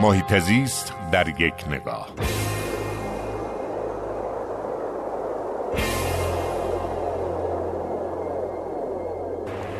[0.00, 2.08] محیط زیست در یک نگاه.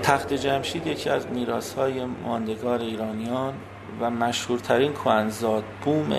[0.03, 3.55] تخت جمشید یکی از میراث های ماندگار ایرانیان
[4.01, 6.17] و مشهورترین کوهنزاد بوم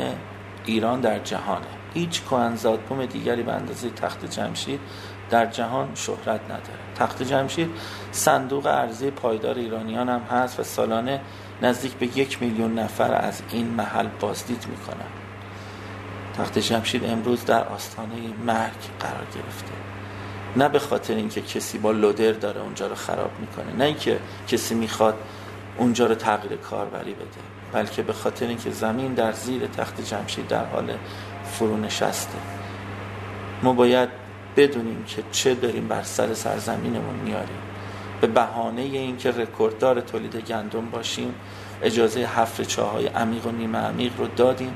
[0.65, 1.67] ایران در جهانه.
[1.93, 4.79] هیچ کوهنزاد بوم دیگری به اندازه تخت جمشید
[5.29, 6.79] در جهان شهرت نداره.
[6.95, 7.69] تخت جمشید
[8.11, 11.21] صندوق ارزی پایدار ایرانیان هم هست و سالانه
[11.61, 15.07] نزدیک به یک میلیون نفر از این محل بازدید می‌کنن
[16.37, 19.73] تخت جمشید امروز در آستانه مرگ قرار گرفته.
[20.55, 24.75] نه به خاطر اینکه کسی با لودر داره اونجا رو خراب می‌کنه نه اینکه کسی
[24.75, 25.15] می‌خواد
[25.77, 27.25] اونجا رو تغییر کاربری بده
[27.73, 30.91] بلکه به خاطر اینکه زمین در زیر تخت جمشید در حال
[31.51, 32.37] فرو نشسته
[33.63, 34.09] ما باید
[34.57, 37.57] بدونیم که چه داریم بر سر سرزمینمون میاریم.
[38.21, 41.35] به بهانه اینکه رکورددار تولید گندم باشیم
[41.81, 44.73] اجازه حفر چاهای عمیق و نیمه عمیق رو دادیم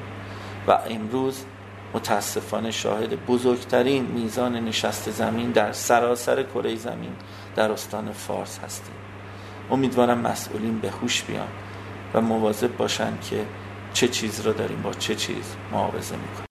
[0.68, 1.46] و امروز
[1.94, 7.16] متاسفانه شاهد بزرگترین میزان نشست زمین در سراسر کره زمین
[7.56, 8.96] در استان فارس هستیم.
[9.72, 11.48] امیدوارم مسئولین به هوش بیان
[12.14, 13.46] و مواظب باشن که
[13.94, 16.51] چه چیز رو داریم با چه چیز معاوضه می‌کنیم.